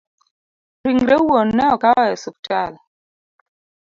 [0.83, 2.73] Ringre wuon ne okawo e osiptal